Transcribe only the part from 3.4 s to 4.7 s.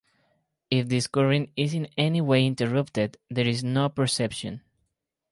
is no perception.